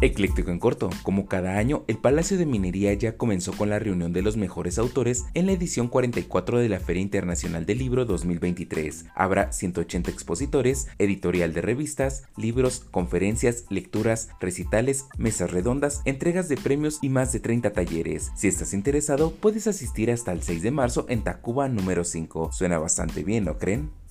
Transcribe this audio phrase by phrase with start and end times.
[0.00, 4.12] Ecléctico en corto, como cada año, el Palacio de Minería ya comenzó con la reunión
[4.12, 9.06] de los mejores autores en la edición 44 de la Feria Internacional del Libro 2023.
[9.14, 16.98] Habrá 180 expositores, editorial de revistas, libros, conferencias, lecturas, recitales, mesas redondas, entregas de premios
[17.00, 18.30] y más de 30 talleres.
[18.36, 22.50] Si estás interesado, puedes asistir hasta el 6 de marzo en Tacuba número 5.
[22.52, 24.03] Suena bastante bien, ¿no creen?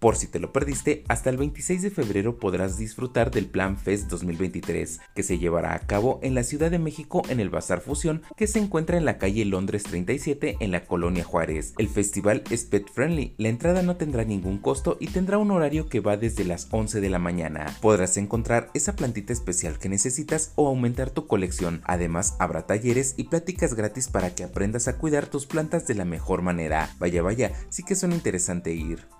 [0.00, 4.08] Por si te lo perdiste, hasta el 26 de febrero podrás disfrutar del Plan Fest
[4.08, 8.22] 2023, que se llevará a cabo en la Ciudad de México en el Bazar Fusión,
[8.36, 11.72] que se encuentra en la calle Londres 37 en la Colonia Juárez.
[11.78, 15.88] El festival es pet friendly, la entrada no tendrá ningún costo y tendrá un horario
[15.88, 17.74] que va desde las 11 de la mañana.
[17.80, 21.80] Podrás encontrar esa plantita especial que necesitas o aumentar tu colección.
[21.84, 26.04] Además, habrá talleres y pláticas gratis para que aprendas a cuidar tus plantas de la
[26.04, 26.94] mejor manera.
[26.98, 29.15] Vaya, vaya, sí que suena interesante ir.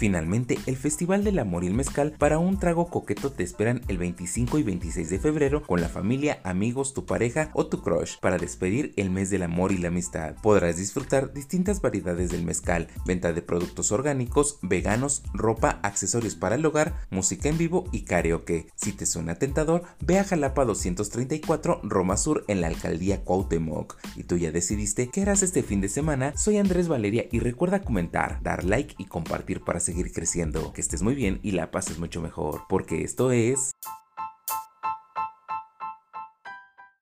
[0.00, 3.98] Finalmente, el Festival del Amor y el Mezcal para un trago coqueto te esperan el
[3.98, 8.38] 25 y 26 de febrero con la familia, amigos, tu pareja o tu crush para
[8.38, 10.36] despedir el mes del amor y la amistad.
[10.42, 16.64] Podrás disfrutar distintas variedades del mezcal, venta de productos orgánicos, veganos, ropa, accesorios para el
[16.64, 18.68] hogar, música en vivo y karaoke.
[18.76, 23.98] Si te suena tentador, ve a Jalapa 234 Roma Sur en la alcaldía Cuauhtémoc.
[24.16, 26.32] ¿Y tú ya decidiste qué harás este fin de semana?
[26.38, 30.80] Soy Andrés Valeria y recuerda comentar, dar like y compartir para seguir seguir creciendo, que
[30.80, 33.72] estés muy bien y la pases mucho mejor, porque esto es...